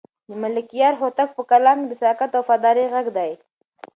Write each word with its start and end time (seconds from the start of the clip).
د 0.29 0.31
ملکیار 0.43 0.93
هوتک 1.01 1.29
په 1.37 1.43
کلام 1.51 1.77
کې 1.81 1.87
د 1.89 1.93
صداقت 1.99 2.31
او 2.37 2.43
وفادارۍ 2.43 2.85
غږ 2.93 3.07
دی. 3.17 3.31